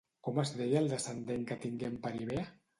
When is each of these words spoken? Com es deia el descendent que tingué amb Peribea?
Com 0.27 0.39
es 0.43 0.53
deia 0.61 0.79
el 0.81 0.89
descendent 0.95 1.47
que 1.53 1.61
tingué 1.69 1.93
amb 1.93 2.05
Peribea? 2.09 2.51